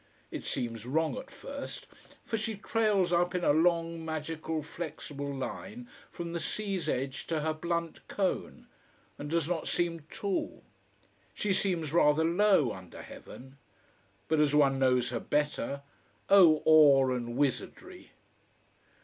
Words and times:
It 0.31 0.45
seems 0.45 0.87
wrong 0.87 1.15
at 1.19 1.29
first, 1.29 1.85
for 2.25 2.35
she 2.35 2.55
trails 2.55 3.13
up 3.13 3.35
in 3.35 3.43
a 3.43 3.53
long, 3.53 4.03
magical, 4.03 4.63
flexible 4.63 5.31
line 5.31 5.87
from 6.09 6.33
the 6.33 6.39
sea's 6.39 6.89
edge 6.89 7.27
to 7.27 7.41
her 7.41 7.53
blunt 7.53 8.07
cone, 8.07 8.65
and 9.19 9.29
does 9.29 9.47
not 9.47 9.67
seem 9.67 9.99
tall. 10.09 10.63
She 11.35 11.53
seems 11.53 11.93
rather 11.93 12.23
low, 12.25 12.71
under 12.71 13.03
heaven. 13.03 13.59
But 14.27 14.39
as 14.39 14.55
one 14.55 14.79
knows 14.79 15.11
her 15.11 15.19
better, 15.19 15.83
oh 16.31 16.63
awe 16.65 17.11
and 17.11 17.37
wizardy! 17.37 18.09